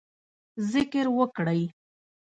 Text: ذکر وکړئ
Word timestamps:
ذکر 0.73 1.05
وکړئ 1.17 1.61